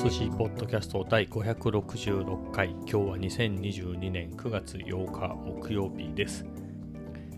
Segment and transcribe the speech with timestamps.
[0.00, 2.70] 寿司ポッドキャスト第566回。
[2.70, 6.46] 今日は2022年9月8日木曜日です、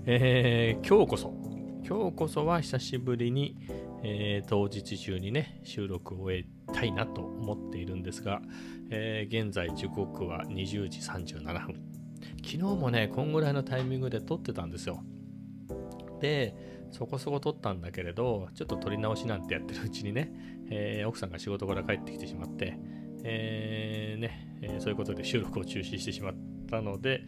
[0.05, 1.33] えー今日こそ。
[1.89, 3.57] 今日こそは久しぶりに、
[4.03, 8.43] えー当日中にね収録を終えたいなと思っているんですが、
[8.91, 11.83] えー現在時刻は20時37分。
[12.45, 15.03] 昨日もねこんぐらいのタイミングで撮ってたんですよ。
[16.21, 16.55] で
[16.91, 20.33] そこそこ撮ったんだけれどちょっと撮り直しなんてやってるうちにね、
[20.71, 22.79] えー奥さんが仕事から帰ってきてしまって、
[23.25, 26.35] えーねえーそういうことで収録を中止してしまっ
[26.69, 27.23] たので、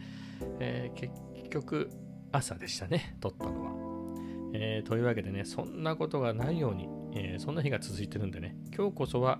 [0.60, 1.12] え結
[1.50, 1.90] 局
[2.32, 3.72] 朝でしたね撮ったのは、
[4.54, 9.38] えというわけでねそんなことがないように、えそんな日が続いてるんでね今日こそは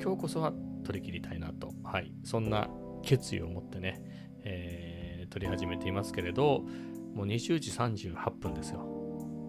[0.00, 0.52] 今日こそは
[0.84, 1.72] 取り切りたいなと。
[1.84, 2.68] はいそんな
[3.02, 4.02] 決意を持ってね、
[4.44, 6.64] えー撮り始めていますけれど
[7.12, 8.95] もう20時38分ですよ。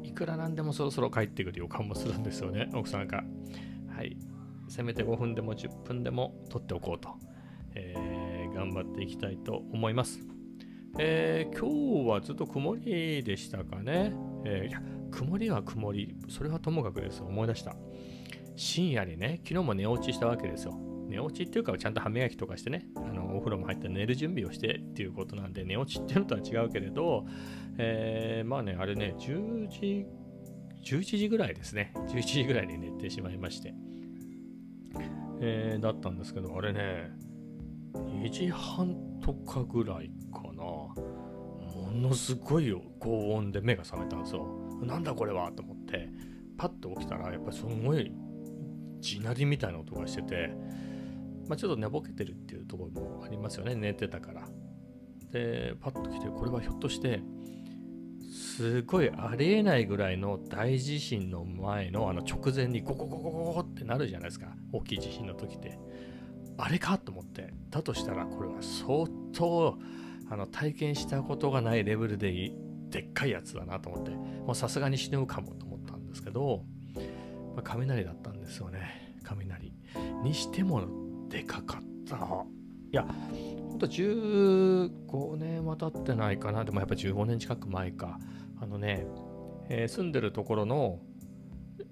[0.08, 3.24] いくらなんでもそろそろ帰ってくる予感もするんですよね、 奥さんが。
[3.90, 4.18] はい。
[4.70, 7.10] せめて5分でも10分でも取っておこうと、
[7.76, 10.20] えー頑張っていきたいと思います。
[10.98, 14.14] えー今日はずっと曇りでしたかね。
[14.46, 16.16] えーいや、曇りは曇り。
[16.30, 17.22] それはともかくです。
[17.22, 17.76] 思い出した。
[18.56, 20.80] 深夜にね、昨日も寝落ちしたわけですよ。
[21.08, 22.88] 寝落ちっていうか、ちゃんと歯磨きとかしてね、
[23.48, 27.26] 風呂も入って寝る準備をしてっていうことなんで、寝落ちっていうのとは違うけれど、
[27.78, 30.06] えーまあね、あれね、10時、
[30.84, 31.94] 11時ぐらいですね。
[32.10, 33.74] 11時ぐらいに寝てしまいまして。
[35.40, 37.12] えーだったんですけど、あれね、
[37.94, 40.64] 2時半とかぐらいかな。
[40.64, 44.46] ものすごい高温で目が覚めたんですよ。
[44.82, 46.10] なんだこれはと思って、
[46.58, 48.12] パッと起きたら、やっぱりすごい
[49.00, 50.50] 地鳴りみたいな音がしてて、
[51.48, 52.36] まあ、ちょっと寝ぼけてるっ
[52.68, 54.48] ところもありますよね、寝てたから。
[55.32, 57.22] で、パッと来て、これはひょっとして、
[58.58, 64.48] すごいありえないぐらいの大地震の前のあの直前にゴゴゴゴゴってなるじゃないですか。
[64.72, 65.78] 大きい地震の時って。
[66.58, 67.54] あれかと思って。
[67.70, 69.78] だとしたらこれは相当
[70.30, 72.52] あの体験したことがないレベルでい
[72.90, 74.12] でっかいやつだなと思って。
[74.12, 76.64] もうさすがに死ぬかもと思ったんですけど、
[77.56, 79.14] まあ、雷だったんですよね。
[79.24, 79.74] 雷。
[80.24, 80.84] にしても
[81.30, 82.46] でかかった。
[82.92, 83.06] いや
[83.70, 86.66] ほんと15年は経ってないかな。
[86.66, 88.20] でもやっぱ15年近く前か。
[88.60, 89.06] あのね、
[89.70, 91.00] えー住んでるところの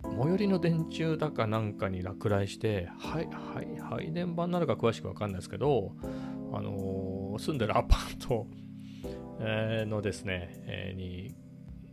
[0.04, 5.92] 最寄りの電柱だかなんかに落雷して、はい、はい、配電盤なのか詳しくわかんないですけど、
[6.54, 8.48] あのー住んでるアパート、
[9.40, 11.36] えーのですね、えーに、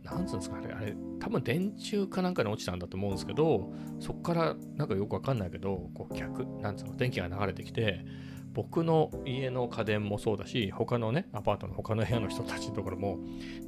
[0.03, 8.05] なんつうんですかね、あれ、多分電柱かなんかに落ちたんだと思うんですけど、そこからなんかよくわかんないけど、こう逆、なんつうの、電気が流れてきて、
[8.53, 13.17] 僕の家の家電もそうだし、他のね、アパートの他の部屋の人たちのところも、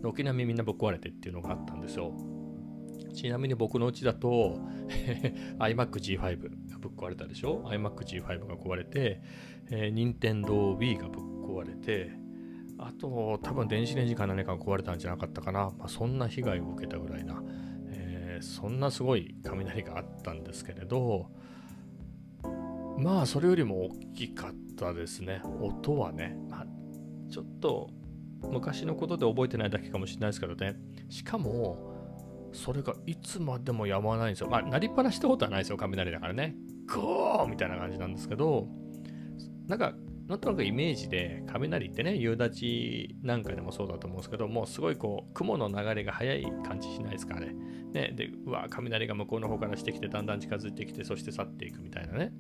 [0.03, 2.13] 軒並みみんなぶっ壊れてっていうのがあったんですよ。
[3.13, 4.59] ちなみに僕のうちだと
[5.59, 6.19] iMac G5
[6.69, 9.22] がぶっ壊れたでしょ？iMac G5 が壊れて、
[9.72, 12.12] えー、Nintendo Wii がぶっ壊れて
[12.78, 17.41] あと多分電子レンジか何かが壊れたんじゃなかったかな、まあ、そんな被害を受けたぐらいな、
[17.88, 21.29] えーそんなすごい雷があったんですけれど
[22.97, 26.66] まあそれよりも大きかったですね音はね、まあ、
[27.29, 27.89] ちょっと
[28.41, 30.75] 昔のことで覚えてないだけかもしれないですけどね
[31.09, 31.95] しかも
[32.56, 34.50] それがいつまでもやまないんですよ。
[34.50, 36.56] まあ、鳴りっぱなしたことはないですよ、雷だからね。
[36.88, 38.67] ゴーみたいな感じなんですけど、
[39.67, 39.94] なんか、
[40.27, 47.53] なんとなくイメージで、雷ってね、夕立なんかでもそうだと思うんですけど、もうすごいこう、雲の流れが速い感じしないですかね。
[47.94, 52.31] ね、で、うわ、雷が向こうの方からしてきて、だんだん近づいてきて、そして去っていくみたいなね。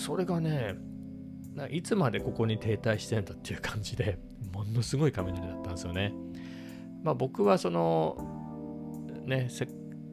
[0.00, 0.76] それがね、
[1.70, 4.18] いつまでここに停滞してんだっていう感じで、
[4.52, 6.14] ものすごい雷だったんですよね。
[7.02, 8.16] まあ僕はその、
[9.26, 9.48] ね、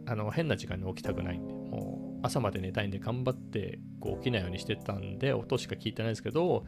[0.06, 6.66] あの変な時間に起きたくないんで、もう朝まで寝たいんで頑張ってこう起きないようにしてたんで、音しか聞いてないですけど、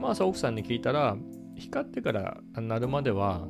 [0.00, 1.16] まあ朝奥さんに聞いたら、
[1.56, 3.46] 光ってから鳴るまでは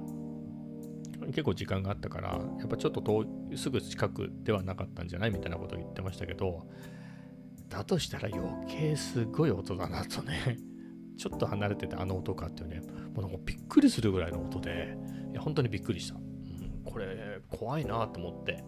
[1.26, 3.26] 結構時間があったから、やっぱちょっと遠
[3.56, 6.66] すぐ近くではなかったんじゃないみたいなことを言ってましたけど、
[7.74, 10.58] だとしたら余計すごい音だなとね、
[11.18, 12.80] ちょっと離れててあの音かっていうね、
[13.14, 14.96] もうなんかびっくりするぐらいの音で、
[15.32, 16.14] いや本当にびっくりした。
[16.14, 18.62] うん、これ怖いなと思って、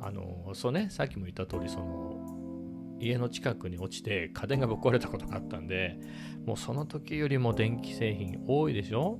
[0.00, 5.98] あの、そうね、さっきも言った通り、その、家の近くに落ちて家電がぶっ壊れたことがあったんで、
[6.44, 9.18] もうその時よりも電気製品多いでしょ？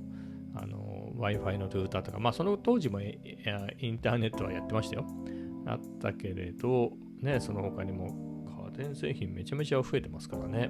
[0.53, 3.17] あの、Wi-Fi のルーターとか、まあその当時もイ
[3.91, 5.07] ンターネットはやってましたよ。
[5.65, 8.34] あったけれど、ね、その他にも
[8.77, 10.69] 電製品めちゃめちゃ増えてますからね、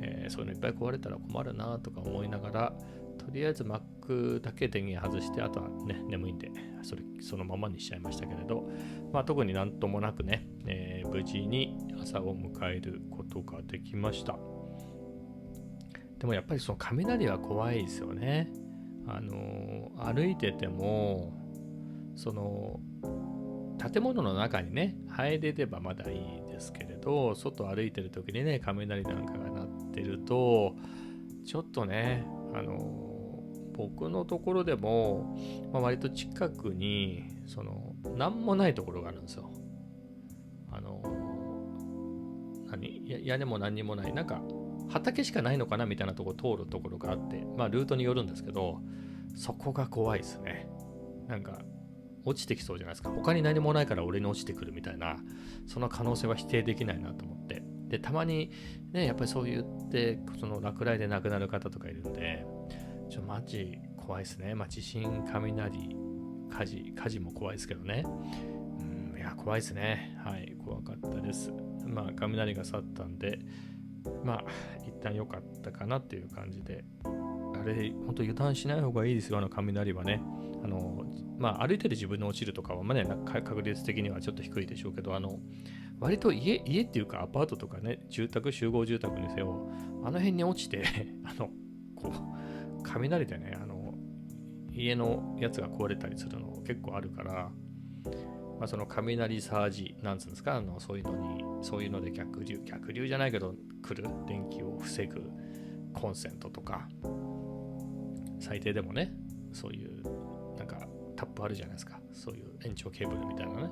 [0.00, 2.72] えーそういうのいっぱい壊れたら困るなとか思いながら、
[3.18, 6.50] とりあえず Mac だけ電源外して、あとはね、眠いんで、
[6.82, 8.68] それそのままにしちゃいましたけれど、
[9.12, 14.36] まあ、特になんともなくね、えー、無事に朝を迎えることができました。
[16.18, 18.50] でもやっぱりその雷は怖いですよね。
[19.06, 21.32] あの歩いてても、
[22.16, 22.80] その
[23.92, 26.18] 建物の中にね入れればまだいい
[26.56, 30.74] ですけれど外歩いてる時にね雷なんかが鳴ってると
[31.44, 33.42] ちょっとねあの
[33.74, 35.36] 僕のところでも、
[35.70, 39.52] まあ、割と近くにその何もないところがあるんですよ。
[40.72, 41.02] あの
[42.70, 43.02] 何？
[43.24, 44.40] 屋根も何にもないなんか
[44.88, 48.80] 畑しかないのかなみたいなとこ通るところがあってまあルートによるんですけど
[49.34, 50.68] そこが怖いですね。
[51.28, 51.58] なんか
[52.26, 53.10] 落ちてきそうじゃないですか。
[53.10, 55.16] 他に何もないから俺に落ちてくるみたいな、
[55.66, 57.62] その可能性は否定できないなと思って。
[57.88, 58.50] で、たまに
[58.92, 62.44] ね、やっぱりそう言って、その落雷で亡くなる方とかいるんで、
[63.08, 64.56] ちょ、マジ怖いですね。
[64.56, 65.96] まあ、地震、雷、
[66.50, 68.04] 火事、火事も怖いですけどね。
[68.04, 70.18] うん、いや、怖いですね。
[70.24, 71.52] はい、怖かったです。
[71.86, 73.38] まあ、雷が去ったんで、
[74.24, 74.44] まあ、
[74.84, 76.84] 一旦良かったかなっていう感じで、
[77.66, 80.22] れ、本当油断しない方がいいですよ、あの雷はね。
[80.64, 81.04] あの
[81.38, 85.38] まあ、歩いてる自分の落ちるとかは、まあね、確率的にはちょっと低いでしょうけど、あの
[86.00, 89.70] 割と家家っていうかアパートとかね、住宅、集合住宅にせよ、
[90.02, 90.82] あの辺に落ちて、
[91.24, 91.50] あの
[91.94, 93.94] こう雷でねあの、
[94.72, 97.50] 家のやつが壊れたりするの結構あるから、
[98.58, 105.22] まあ、その雷サージ、なんつうんですか、あのそういうのに、そういうので逆流、逆流じゃないけど、来る電気を防ぐ
[105.92, 106.88] コンセントとか、
[108.40, 109.12] 最低でもね、
[109.52, 110.02] そういう
[110.56, 110.86] なんか
[111.16, 112.00] タップあるじゃないですか。
[112.12, 113.70] そういう延長ケーブルみたいなね、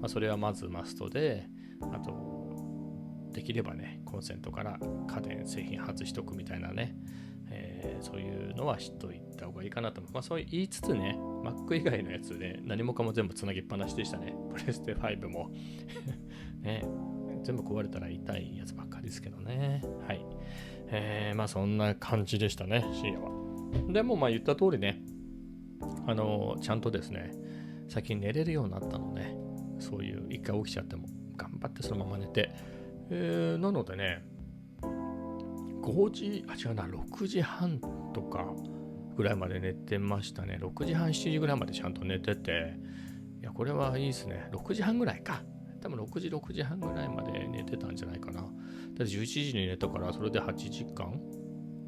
[0.00, 1.46] まあ、それはまずマストで
[1.80, 6.96] あとできればねコンセントから家電製品外しとくみたいなね、
[7.50, 14.34] えー、そういうのは知っといた方がいいかなと思う、まあ、そう言いつつね Mac 以外のやつで何もかも全部つなぎっぱなしでしたね。
[14.50, 15.50] プレステ5も。
[16.62, 16.84] ね。
[17.42, 19.82] 全部壊れたら痛いやつばっかりですけどね。
[20.06, 20.24] はい。
[20.88, 23.43] えー、まあそんな感じでしたね深夜は。
[23.92, 25.00] でもまあ言った通りね
[26.06, 27.32] あのちゃんとですね
[27.88, 29.36] 最近寝れるようになったのね。
[29.78, 32.50] そういう一回起きちゃっても頑張ってそのまま寝て、
[33.10, 34.24] えー、なのでね
[34.82, 37.80] 5時あ違うな6時半
[38.14, 38.46] とか
[39.16, 40.58] ぐらいまで寝てましたね。
[40.60, 42.74] 6時半7時ぐらいまでちゃんと寝てて。
[43.40, 44.48] いやこれはいいですね。
[44.52, 45.42] 6時半ぐらいか。
[45.82, 48.40] 多分6時6時半ぐらいまで寝てたんじゃないかな。
[48.40, 51.20] だ11時に寝たからそれで8時間？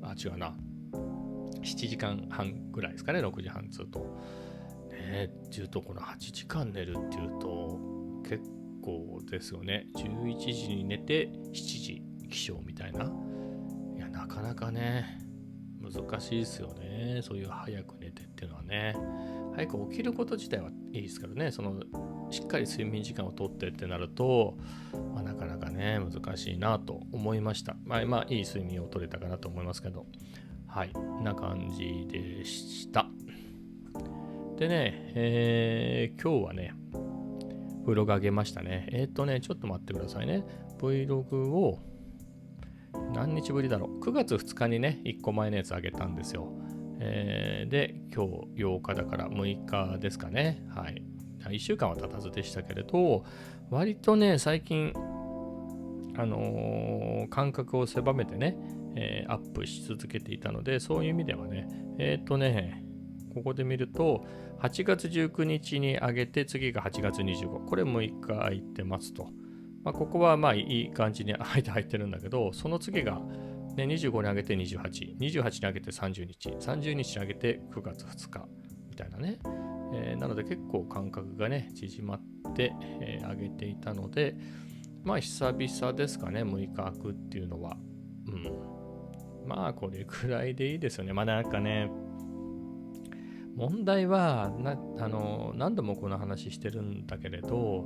[0.02, 0.54] あ違うな。
[1.62, 4.16] 7時間半ぐらいですかね、6時半つうと。
[5.06, 7.78] ねっていうと、この8時間寝るっていうと、
[8.24, 8.42] 結
[8.82, 9.86] 構ですよね。
[9.96, 13.10] 11時に寝て、7時起床みたいな。
[13.96, 15.20] いや、なかなかね、
[15.80, 17.20] 難しいですよね。
[17.22, 18.94] そういう早く寝てっていうのはね。
[19.54, 21.50] 早く起きること自体はいいですからね。
[21.50, 21.80] その
[22.30, 24.58] しっかり睡眠時間をとってってなると、
[25.14, 27.76] まあ、なかなかね、難しいなと思いました。
[27.84, 30.06] まあ、まあ、いい睡眠をとれたかなと思いますけど。
[30.76, 30.92] はい、
[31.24, 33.06] な感じでした。
[34.58, 36.74] でね、えー、今日はね、
[37.86, 38.86] Vlog 上げましたね。
[38.92, 40.44] えっ、ー、とね、ちょっと待ってくださいね。
[40.78, 41.78] Vlog を
[43.14, 44.00] 何日ぶりだろう。
[44.00, 46.52] 9月2日にね、1個前のやつあげたんですよ。
[47.00, 50.62] えー、で、今日8日だから6日ですかね。
[50.74, 51.02] はい。
[51.40, 53.24] 1週間は経たずでしたけれど、
[53.70, 54.92] 割とね、最近、
[56.18, 58.58] あのー、感覚を狭めてね、
[58.96, 62.82] えー、アップし続けていたので、そういう意味ではね、えっ、ー、とね、
[63.34, 64.24] ここで見ると、
[64.60, 67.66] 8月19日に上げて、次が8月25。
[67.66, 69.28] これ6日空いてますと。
[69.84, 73.20] まあ、ここはまあいい感じに 間入ってるんだけど、その次が、
[73.76, 78.48] ね、25に上げて28、28に上げて30日、30日に上げて9月2日
[78.88, 79.38] みたいなね。
[79.94, 84.36] えー、なので結構間隔がね、縮まって、えー、上げていたので、
[85.04, 87.76] まあ久々ですかね、6日空くっていうのは。
[88.26, 88.75] うん。
[89.46, 91.12] まあこれくらいでいいですよね。
[91.12, 91.90] まあなんかね、
[93.54, 97.84] 問題はなあの何度もこの話してるんだけれど、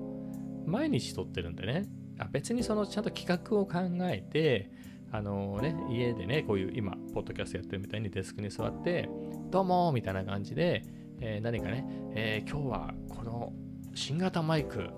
[0.67, 1.85] 毎日撮ってるんでね、
[2.19, 4.71] あ別にそのちゃんと企画を考えて、
[5.12, 9.09] あのね、家でね、こういう今、ポッドキャストやってるみたいにデスクに座って、
[9.50, 10.85] どうもみたいな感じで、
[11.21, 13.52] えー、何かね、えー、今日はこの
[13.95, 14.88] 新型マイク、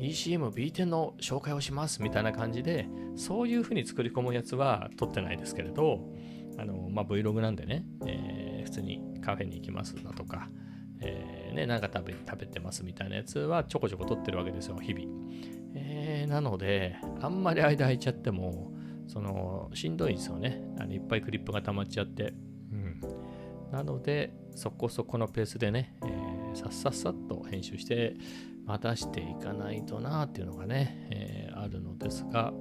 [0.00, 6.00] ECM-B10 の紹介をしますみたいな感じで、そういうふうに作り込むやつは撮ってないですけれど、
[6.58, 10.48] あの、まあ、Vlog なんでね、えー、普通にカフェに行きますだとか、
[11.00, 15.06] えー、ね、なんか食べ食べてますみたいなやつはちょこちょこ撮ってるわけですよ、日々。
[15.74, 18.72] えー、なので、あんまり間空いちゃっても、
[19.06, 20.62] その、しんどいんですよね。
[20.78, 22.32] あのいっぱいクリップが溜まっちゃって。
[22.72, 23.00] うん。
[23.74, 28.14] なのでそこそこのペースでね、えー、さっさっさっと編集して
[28.64, 32.52] またしていかないとなっていうのがね、えー、あるのですが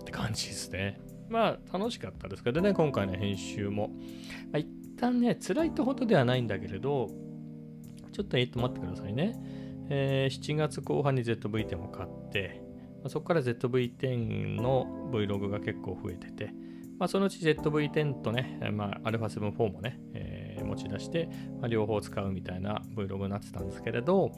[0.00, 1.00] って感じですね。
[1.28, 3.88] まあ楽しかったですけどね今回の編集も、
[4.50, 4.66] まあ、一
[4.98, 7.08] 旦ね辛いってほどではないんだけれど
[8.12, 9.36] ちょっとえっと待ってくださいね、
[9.88, 12.60] えー、7月後半に ZV-10 を買って
[13.02, 16.52] まそこから ZV-10 の Vlog が結構増えてて、
[16.98, 21.28] まあ、そのうち ZV-10 とね、まあ、α7-4 もね、えー、持ち出して、
[21.60, 24.32] まあ、両方使うみたいな Vlog になってたんですけれど、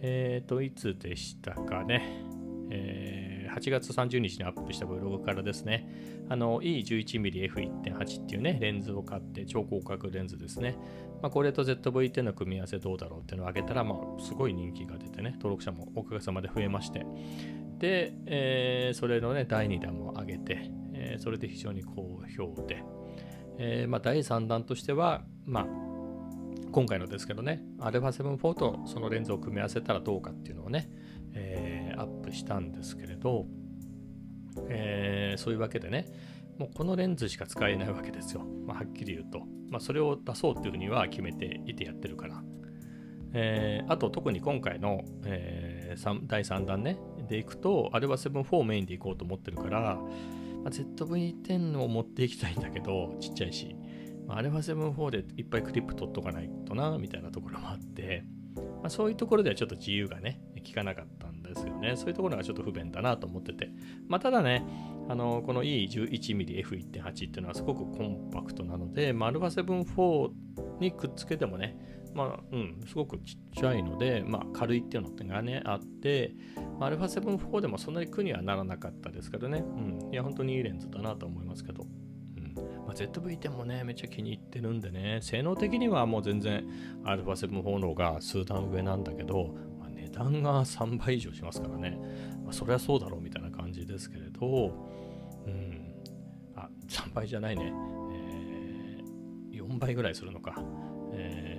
[0.00, 2.22] えっ、ー、と、いつでしたかね、
[2.70, 3.17] えー、
[3.58, 5.88] 8月30日にアップした Vlog からですね、
[6.28, 10.76] あの E11mmF1.8 っていうね、レンズを買って超広角レンズですね。
[11.20, 17.04] まあ、これと ZV-10 の組み合わせどうだろうっていうのを挙げたら、まあ、すごい人気が出てね、登録者もおかげさまで増えまして、
[17.78, 22.84] で、えー、それのね、第2弾も上げて、えー、それで非常に好評で、
[23.58, 25.66] えー、まあ、第3弾としては、まあ、
[26.70, 30.90] 今回のですけどね、α7-4 とそのレンズを組み合わせたらどうかっていうのをね、
[32.32, 33.46] したんですけれど、
[34.68, 36.06] えー、そういうわけでね、
[36.58, 38.42] もうこのレンズしか使えないわけですよ。
[38.66, 39.40] まあ、はっきり言うと。
[39.70, 42.42] まあ、それを出そうっていうふうには決めていてやってるから。
[43.32, 49.80] えー、あと特に今回の、えー、第3弾ね、でいくと、アルバ7-4メインでいこうと思ってるから、
[50.64, 53.76] まあ、ZV-10 を持っていきたいんだけど、ちっちゃいし、
[54.26, 58.24] まあ、α7-4 でいっぱいクリップ取っとかないとな、みたいなところもあって、
[58.56, 61.06] まあ、そういうところではちょっと自由がね、効かなかっ
[61.47, 61.95] ですよね。
[61.95, 63.69] そういうところがちょっと不便だなと思ってて。
[64.07, 64.65] まあ、ただね、
[65.09, 70.31] あのこの E11mmF1.8 っていうのはすごくコンパクトなので、まあ、α7-4
[70.79, 71.77] にくっつけてもね、
[72.13, 76.35] まあ、うん、すごくちっちゃいので、まあ、軽いっていうのがね、あって、
[76.79, 82.53] まあ、α7-4 でもそんなに苦にはならなかったですけどね、うん、いや、本当にいいレンズだなと思いますけど、うん
[82.85, 86.67] まあ、ZV-10 もね、めっちゃ気に入ってるんでね、性能的にはもう全然
[87.03, 89.66] α7-4 の方が数段上なんだけど、まあ、値
[90.18, 91.98] 段が3倍以上しますからね、
[92.44, 94.72] まあ、そりゃそうだろうみたいな感じですけれど、
[95.46, 95.94] うん、
[96.56, 97.72] あ、3倍じゃないね、
[98.12, 100.54] えー、4倍ぐらいするのか。
[101.12, 101.58] えー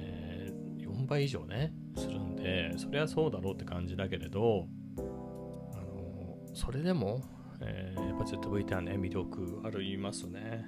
[1.09, 5.01] 倍以上ねするんでそりゃそうだろうって感じだけれどあ
[5.81, 7.21] のそれでも、
[7.61, 10.65] えー、やっぱ ZVT はね魅力ありますね。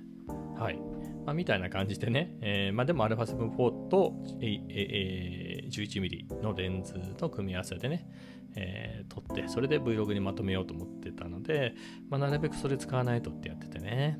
[0.57, 0.79] はい、
[1.25, 8.07] まあ、みたいな感じでね、えー、まあ、でも α7-4 と、えー、11mm のレンズと組み合わせでね、
[8.55, 11.73] えー、撮ってそれで Vlog にまとめようと思ってたので、
[12.09, 14.19] まあ、なるべくそれ使わないとってやっててね。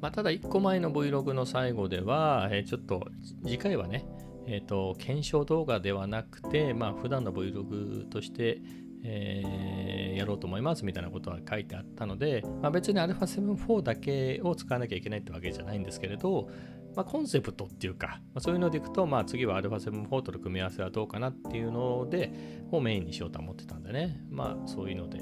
[0.00, 3.08] まあ、ただ1個前の Vlog の最後では、えー、ちょっと
[3.44, 4.06] 次回はね、
[4.46, 8.60] えーと、検証動画ではなくて、まあ普段の Vlog として、
[9.02, 16.48] えー、やろうと思いますみたいなことは書いてあったので、まあ、別に α7-4 だけを使わなきゃいけないってわけじゃないんですけれど、
[16.94, 22.32] まあ、コンセプトっていうか、まあ、そういうのでいくと、まあ、次は α7-4 との組み合わせはどうかなっていうので
[22.70, 25.18] をメインにしようと思ってたんでね、まあそういうので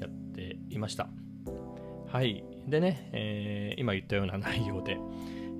[0.00, 1.08] やっていました。
[2.08, 2.44] はい。
[2.66, 4.98] でね、えー、今言ったような内容で、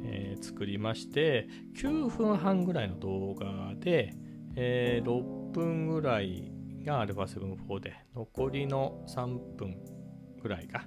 [0.05, 4.15] えー、作りまして9分半ぐらいの動画で、
[4.57, 6.53] えー、6分ぐらい
[6.85, 9.79] が α7-4 で残りの3分
[10.43, 10.85] ぐらいが、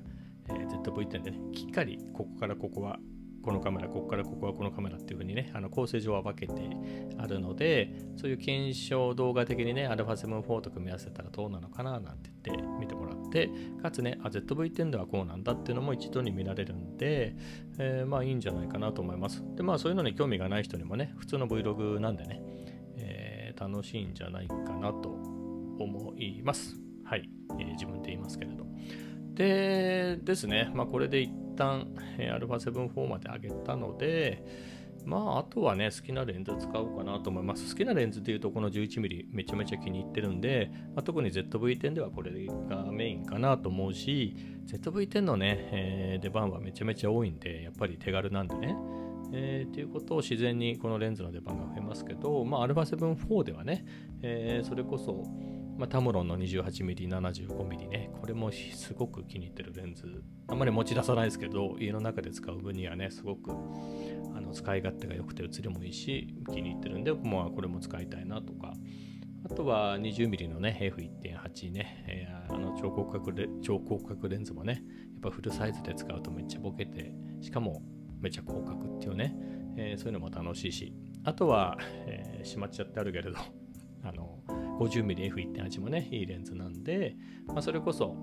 [0.50, 3.00] えー、ZV-10 でねきっかりここからここは
[3.42, 6.54] このカメラ、ここからここはこのカメラっていう風にね、あの構成上は分けて
[7.18, 13.50] あるので、そういう検証動画的にね、α7-4 と組み合わせたらどうなのかななんて言って見てもらって、
[13.82, 17.36] かつねあ、ZV-10 ではこうなんだっていうのも一度に見られるんで、
[17.80, 19.44] えー、まあいいんじゃないかなと思います。
[19.56, 22.42] で、まあそういうのに興味がない人にもね、普通の Vlog なんでね、
[22.98, 25.31] えー、楽しいんじゃないかなと
[25.84, 26.78] 思います。
[27.04, 28.66] はい、えー、自分で言いますけれど。
[29.34, 34.44] でですね、まあこれで一旦、え α7-4 まで上げたので、
[35.06, 37.72] まあ、あとはね、好きなレンズ使おうかなと思います。
[37.72, 42.32] 好きなレンズでいうと、この 11mm めちゃめちゃ気に入ってるんで、まあ、特に ZV-10 ではこれ
[42.70, 44.36] がメインかなと思うし、
[44.68, 48.76] ZV-10 のね、えー、出番はめちゃめちゃ多いんで、やっぱり手軽なんでね。
[49.34, 53.86] えー、ということを自然にこのレンズの出番が増えますけど、まあ、α7-4 ではね、
[54.22, 55.24] えー、それこそ、
[55.78, 60.24] まあ、タムロンの 28mm、75mm ね、これもすごく気に入ってるレンズ。
[60.48, 68.74] あんまり持ち出さないですけど、家の中で使う分にはね、すごくあの使い勝手が良くて写りもいいし、気に入ってるんで、まあ、これも使いたいなとか。
[69.44, 74.80] あとは 20mm のね、F1.8 ね、えー、あの超広角レ超広角レンズもね、や
[75.18, 77.12] っぱフルサイズで使うとめっちゃボケて、
[77.42, 77.82] しかも
[78.20, 79.36] めっちゃ広角っていうね、
[79.78, 83.38] えー、そういうのも楽しいし、あとは、えー、しまっちゃってあるけれど、
[84.04, 84.41] あの、
[84.82, 87.16] 50mmF1.8 もね、いいレンズなんで、
[87.48, 88.16] まあ、それこそ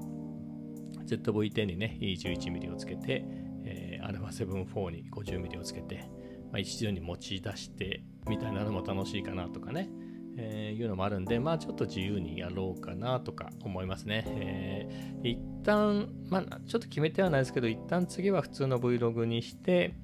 [1.06, 3.24] ZV-10 にね、いい 11mm をつけて、
[3.64, 6.10] えー、ワ7 4に 50mm をつけて、
[6.50, 9.88] まあ、一度に持ち出してみたいなのも楽しいかなとかね、
[10.36, 14.24] えー、いうのもあるんで、まあちょっと自由にやろうかなとか思いますね。
[14.26, 19.94] えー、一旦、まあちょっと決めてはないですけど、一旦次は普通の Vlog にして、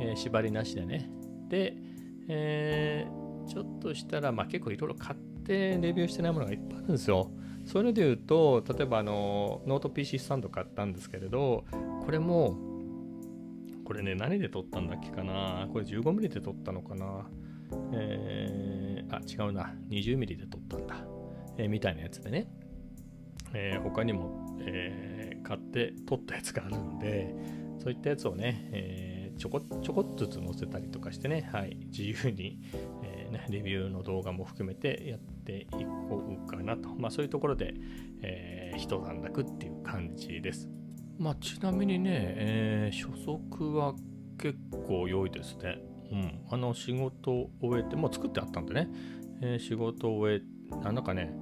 [0.00, 1.10] えー、縛りなしでね。
[1.48, 1.76] で、
[2.28, 7.30] えー、ちょっとしたら、まあ結構いろいろ買ってレビューしてないものがいっぱいあるんですよ。
[7.66, 11.64] そういうので言うと、例えばあの、ノート PC スタンド買ったんですけれど、
[12.04, 12.56] これも、
[13.84, 15.68] これね、何で撮ったんだっけかな？
[15.72, 17.28] これ 15mm で撮ったのかな？
[17.92, 19.74] えー、あ、違うな。
[19.90, 20.96] 20mm で撮ったんだ。
[21.56, 22.46] えー、みたいなやつでね。
[23.52, 27.34] えー、他にも、え、買って撮ったやつがあるんで、
[27.78, 32.60] そういったやつをね、え、ちょこちょこっずつ載せたりとかしてね、はい、自由に、
[33.02, 35.66] えーね、レビューの動画も含めてやってい
[36.08, 36.88] こうかなと。
[36.96, 37.74] まあそういうところで、
[38.22, 40.68] えー、一段落っていう感じです。
[41.18, 43.94] まあちなみにね、えー、初速は
[44.38, 45.78] 結構良いですね。
[46.12, 48.88] うん、あの仕事を終えて、もう作ってあったんでね、
[49.40, 51.32] えー、仕事を終え、なんかね、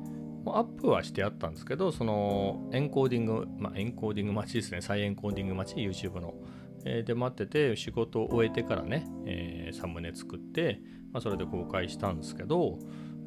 [0.46, 6.34] アップはしてあったんですけど、そのエンコーディング、まあ、エンコーディング待ちですね、再エンコーディング待ち、YouTube の。
[6.84, 10.80] えー、で待ってて、仕事を終えてからね、えー、サムネ作って、
[11.12, 12.78] まあ、それで公開したんですけど、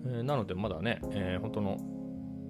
[0.05, 1.77] えー、なのでまだね、えー、本当の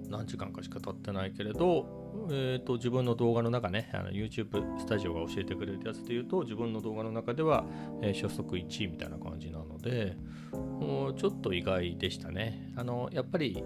[0.08, 1.86] 何時間かしか経ってないけれど、
[2.30, 7.64] えーと、自分の動画の中ね、あの YouTube スタジオが教えてくれるやつで言うと、自分の動画の中では、
[8.02, 10.16] えー、初速1位みたいな感じなので、
[10.52, 12.72] もうちょっと意外でしたね。
[12.76, 13.62] あの、やっぱり、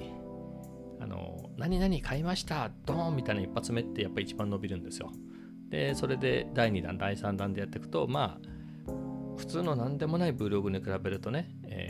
[1.00, 5.10] あの、何々買いましたドーンみたいな一発目ってやっぱり一番伸びるんですよ。
[5.70, 8.50] で、それで第2弾、第3弾でやっていくと、まあ、
[9.36, 11.89] 普通の何でもない Vlog に比べるとね、え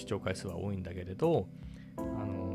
[0.00, 1.48] 視聴回数は多いんだけれど、
[1.96, 2.50] あの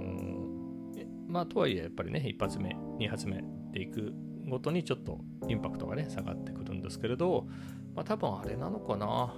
[1.27, 4.13] まあ、とはいえ、やっぱりね、一発目、二発目でいく
[4.47, 7.47] ごとにちょっとインパクトがね、下がってくるんですけれど、
[7.95, 9.35] まあ、多分あれなのかな。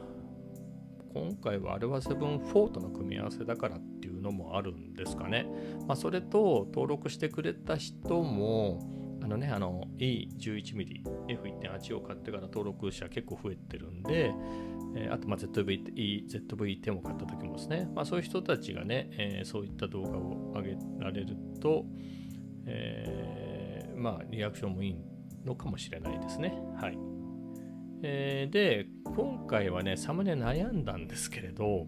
[1.14, 5.48] 今回はあれは7-4との組み合わせだからっていうのもあるんですかね。
[5.88, 8.80] まあ、それと登録してくれた人も、
[9.24, 14.32] あのね、あの E11mm、F1.8 を買ってから登録者結構増えてるんで、
[14.96, 15.96] え、あと、まあ、ZV、
[16.28, 21.86] ZV-10 を買った時もですね、まあ、そういう人たちがね、えー、そういった動画を上げられると、
[22.66, 24.96] えー、まあ、リアクションもいい
[25.46, 26.58] のかもしれないですね。
[26.80, 26.98] はい。
[28.04, 31.88] えー、で、今回はね、サムネ悩んだんですけれど、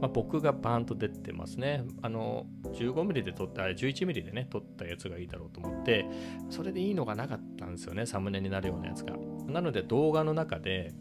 [0.00, 1.84] まあ、僕がバーンと出てますね。
[2.02, 6.04] あの、15mm で撮った、11mm でね、撮ったやつがいいだろうと思って、
[6.50, 9.16] それでいいのがなかったんですよね、サムネになるようなやつが。
[9.46, 10.92] なので動画の中で、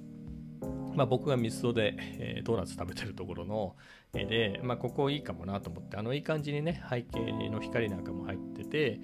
[0.96, 3.76] まあ、僕がミスドで、え、ドーナツ食べてるところの
[4.14, 9.00] 絵で、まあ、ここいいかもなと思って、あのいい感じにね、背景の光なんかも入ってて、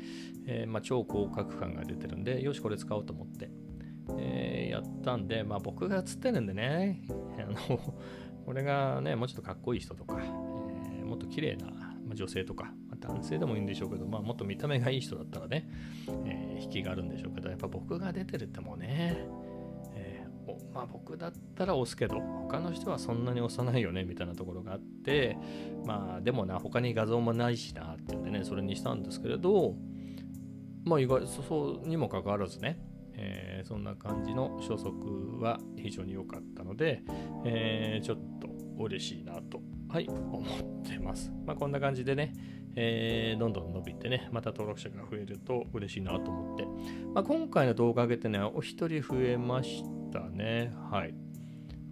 [0.47, 3.49] えー、まあ、超広角感が出てるんで、よし、これ使おうと思って、
[4.17, 7.01] えー、やったんで、まあ、僕が映ってるんでね、
[7.37, 7.95] あの
[8.45, 11.67] これがね、もうちょっとかっこいい人とか、えー、もっと綺麗な
[12.13, 15.69] 女性とか、ま、男性でもいいんでしょうけど、まあ、もっと見た目がいい人だったらね、
[16.25, 19.25] えー、引きがあるんでしょうけど、やっぱ僕が出てるってもうね、
[20.73, 25.37] まあ僕だったら押すけど他の人はそんなに押さないよねみたいなところがあって
[25.85, 29.75] まあでもな他に画像もないしなっていうんでねそれにしたんですけれど
[30.85, 32.79] まあ意外そうにもかかわらずね、
[33.13, 37.03] えー、そんな感じの初速は非常に良かったので、
[37.45, 38.47] えー、ちょっと
[38.83, 41.31] 嬉しいなとはい思ってます。
[41.45, 42.33] まあこんな感じでね
[42.75, 46.65] えー、どんどん伸びてね、また登録者が増えると嬉しいなと思って、
[47.13, 50.71] まあ、今回の動画上げてね、お一人増えましたね。
[50.91, 51.13] はい。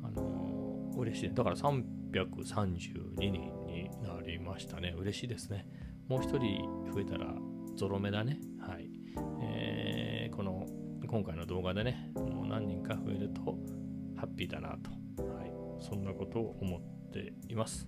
[0.03, 1.33] あのー、嬉しい。
[1.33, 3.31] だから332人
[3.65, 4.93] になりましたね。
[4.97, 5.65] 嬉しいですね。
[6.07, 7.33] もう一人増えたら
[7.75, 8.39] ゾロ目だね。
[8.59, 8.89] はい。
[9.41, 10.65] えー、この
[11.07, 13.57] 今回の動画でね、もう何人か増えると
[14.15, 14.91] ハッピーだなと。
[15.23, 15.51] はい。
[15.81, 17.87] そんなことを思っています。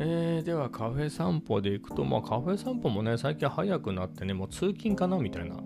[0.00, 5.56] えー、ではカフェ散歩で行くと、まあカフェ散歩もね、最近早くなってね、もう通勤かなみたいな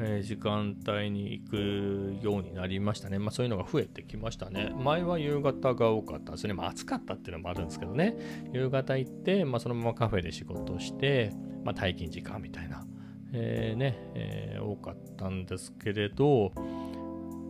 [0.00, 3.18] え、時間帯に行くようになりましたね。
[3.18, 4.72] まあそういうのが増えてきましたね。
[4.76, 6.54] 前は夕方が多かったですね。
[6.54, 8.16] まあ暑かったっていうのもあるんですけどね。
[8.52, 11.32] 夕方行って、まあそのままカフェで仕事して、
[11.64, 12.86] まあ退勤時間みたいな、
[13.32, 16.52] えー、ね、えー、多かったんですけれど、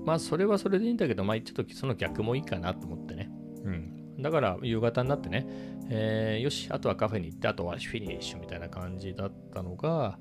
[0.05, 3.31] まあそれはそれでいいんだけど、まあちょっとその逆もいいかなと思ってね。
[3.65, 4.23] うん。
[4.23, 5.47] だから夕方になってね、
[5.91, 10.19] えー、よし、あとはカフェに行って、あとはフィニッシュみたいな感じだったのが、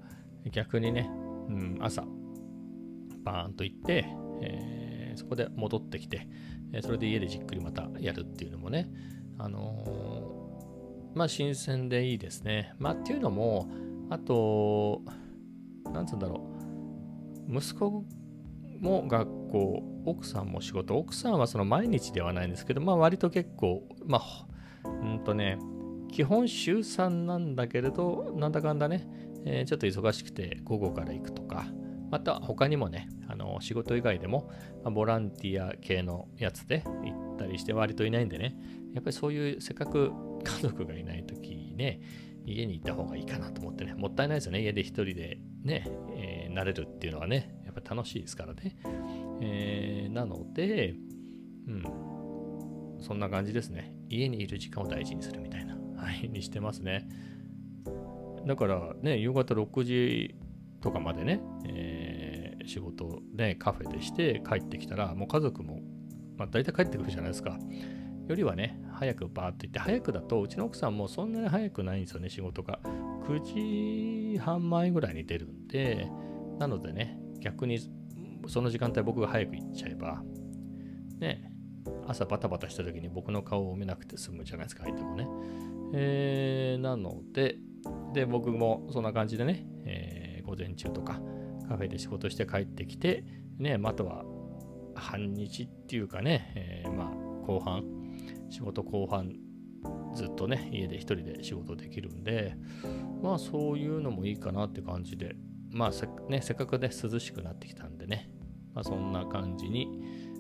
[0.52, 1.10] 逆にね、
[1.50, 2.04] うん、朝、
[3.28, 4.06] バーンと行って、
[4.42, 6.28] えー、そこで戻ってきて、
[6.72, 8.90] えそれで家でじっくりまたやるっていうのもね、
[9.38, 12.74] あのー、まあ新鮮でいいですね。
[12.80, 13.70] まあっていうのも、
[14.10, 15.02] あと、
[15.92, 16.50] なんつうんだろ
[17.50, 18.06] う、息子
[18.80, 24.48] も学構奥さんも仕事、奥さんはその毎日ではないんですけど、まあ割と結構、まあ、
[24.86, 25.58] うんとね、
[26.12, 29.06] 基本週3なんだけれど、なんだかんだね、
[29.46, 31.66] えー、ちょっと忙しくて午後から行くとか、
[32.10, 34.50] また他にもね、あの仕事以外でも、
[34.84, 38.56] ま、ボランティア系のやつで行ったりして割といないんでね、
[38.94, 40.12] やっぱりそういうせっかく
[40.44, 42.00] 家族がいない時ね、
[42.46, 48.78] 家にいた方がいいかなと思ってね、もったいないですよね、家で一人でね、えー、慣れるっていうのはね、やっぱ楽しいですからね。
[49.42, 50.96] えー、なので、
[51.68, 51.84] うん、
[53.02, 53.94] そんな感じですね。
[54.10, 57.08] 家にいる時間を大事にするみたいな、はい、にしてますね。
[58.46, 60.36] だからね、夕方6時
[60.82, 61.97] とかまでね、えー、
[62.68, 65.82] 仕事でカフェでして帰ってきたら、もう家族も、
[66.38, 67.58] まあ、大体帰ってくるじゃないですか。
[68.28, 72.80] よりはね、早くバーって行って、早くだと、うちの奥さんもそんなに早くないんですよね、仕事が。
[73.28, 76.10] 9時半前ぐらいに出るんで、
[76.60, 77.80] なのでね、逆に
[78.48, 80.24] その時間帯僕が早く行っちゃえば、
[81.20, 81.52] ね、
[82.06, 85.28] 朝バタバタした時に僕の顔を見なくて済むじゃないですか、相手もね。
[85.94, 87.58] えー、なので、
[88.14, 91.22] で、僕もそんな感じでね、えー、午前中とか
[91.68, 93.24] カフェで仕事して帰ってきて、
[93.58, 94.24] ね、あとは
[94.96, 97.08] 半日っていうかね、えー、まあ
[97.46, 97.84] 後半、
[98.50, 99.34] 仕事後半
[100.16, 102.56] ずっとね、家で一人で仕事できるんで、
[103.22, 105.36] まあそういうのもいいかなって感じで、
[105.72, 108.30] まあせ,、ね、せっかくね、涼しくなってきたんでね、
[108.74, 109.88] まあそんな感じに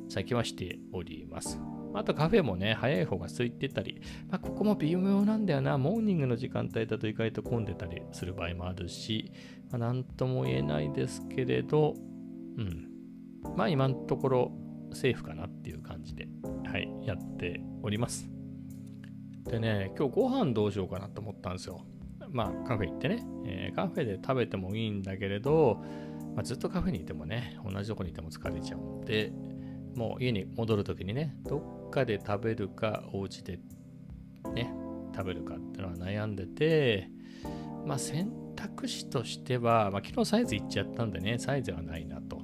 [0.10, 1.60] 最近はしております。
[1.98, 5.78] あとカフェもね、早い方が空いてたり、まあ、ここも微妙なんだよな。
[5.78, 9.32] モーニングの時間帯だと意外と混んでたりする場合もあるし、
[9.72, 11.94] まあ、なんとも言えないですけれど、
[12.58, 12.88] うん。
[13.56, 14.52] まあ今のところ
[14.94, 16.28] セーフかなっていう感じで、
[16.66, 18.30] はい、やっております。
[19.46, 21.86] でね、今日ご飯どうしようかなと思ったんですよ。
[22.30, 25.82] まあカフェ行ってね、えー、カフェで食べてもいいんだけれど、
[26.36, 29.32] まあ、ずっとカフェにいてもね、同じとこにいても疲れちゃうんで、
[29.96, 33.60] もう家に戻るときにね、どっかで食べるか、お家で
[34.54, 34.74] ね、
[35.14, 37.10] 食べるかっていうのは悩んでて、
[37.86, 42.42] まあ選択肢としては、まあ、昨日サイズいっちゃったんでね、サイズはないなと。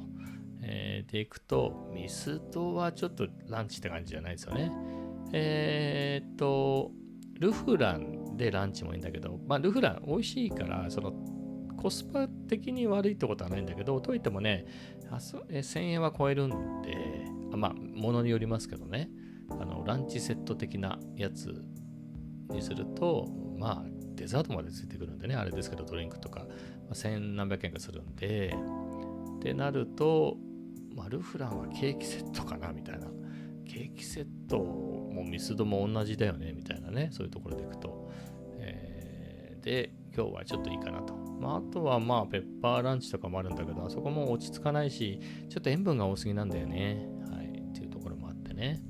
[0.62, 4.72] えー、でいくと、ミスドはちょっとランチって感じじゃないですよね。
[5.34, 6.92] えー、っと、
[7.40, 11.12] ルフランでランチもいいんだけど、まあ、ルフラン美味しいから、その
[11.76, 14.66] コスパ的に悪いってことはないんだけど、といってもね、
[15.10, 16.96] 1000円は超えるんで、
[17.58, 19.10] まあ、ものによりますけどね、
[19.60, 21.64] あのランチセット的なやつ
[22.50, 26.48] にすると、まあ、デザートまでついてくるんでね、あれですけど、ドリンクとか、ま
[26.92, 28.56] あ、千何百円かするんで、
[29.38, 30.38] ってなると、
[30.96, 33.08] まあ、ルフランはケーキセットかなみたいな。
[33.66, 38.12] ケーキセットもミスドも同じだよねみたいなね、そういうところでいくと。
[38.60, 41.16] えー、で、今日はちょっといいかなと。
[41.16, 47.08] まあ、あとはまあ、ペッパーランチとかもあるんだけど、あそこも落ち着かないし、ちょっと塩分が多すぎなんだよね。
[47.32, 47.48] はい。
[47.48, 48.82] っていうところもあってね。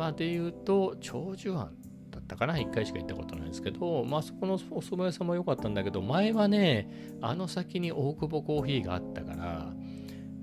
[0.00, 1.74] まあ、で言うと、長寿庵
[2.10, 9.74] だったかな？1回しか行ったことないんですけど、まあ、そこのお蕎麦屋さんも良かったんだけど、前はね、あの先に大久保コーヒーがあったから、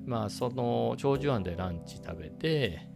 [0.05, 2.87] まあ、その長寿庵でランチ食べて、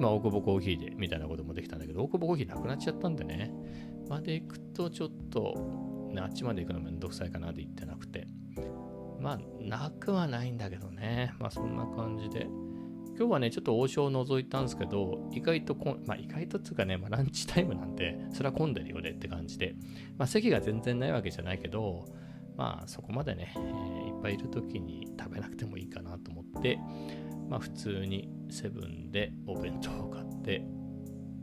[0.00, 3.52] まあ、大久保コーヒーでみたいなこともできたんだけど、大久保コーヒーなくなっちゃったんでね。
[4.08, 8.26] まで行くとちょっと、ね、あっちまで行くのめんどくさいかなで行ってなくて。
[9.20, 11.32] まあ、なくはないんだけどね。
[11.38, 12.48] まあ、そんな感じで。
[13.18, 19.74] 今日はね、ちょっと王将を覗いたんですけど、意外とこん、まあ意外とっていうかね、まあランチタイムなんで、それは混んでるよねって感じで、
[20.16, 22.04] まあ席が全然ないわけじゃないけど、
[22.56, 26.78] まあそこまでね、えー、いっぱいいる時に食べなくてもいいかなと思って、
[27.48, 30.64] まあ普通にセブンでお弁当を買って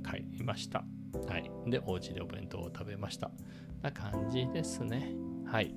[0.09, 0.85] 帰りました。
[1.27, 1.51] はい。
[1.69, 3.31] で、お家でお弁当を食べました。
[3.81, 5.13] な感じですね。
[5.45, 5.75] はい。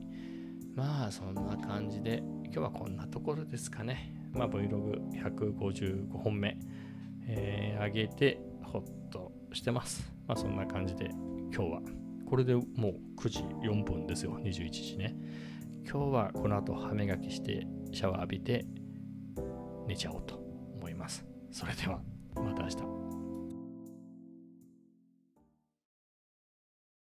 [0.76, 4.17] まあ、そんな感じで、今日はこんなところですかね。
[4.38, 6.56] まあ、Vlog155 本目、
[7.26, 10.12] えー、上げて、ほっとしてます。
[10.28, 11.10] まあ、そんな感じで、
[11.52, 11.80] 今日は、
[12.24, 12.64] これでもう
[13.16, 14.38] 9時4分ですよ。
[14.38, 15.16] 21時ね。
[15.90, 18.64] 今日はこの後歯磨きして、シャワー浴びて、
[19.88, 20.36] 寝ちゃおうと
[20.76, 21.26] 思います。
[21.50, 22.00] それでは、
[22.36, 22.97] また明日。